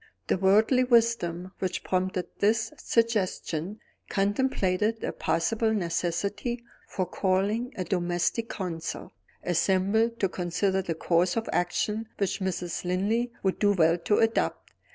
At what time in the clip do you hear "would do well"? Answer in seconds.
13.43-13.95